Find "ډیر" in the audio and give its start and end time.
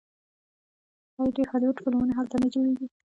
1.35-1.47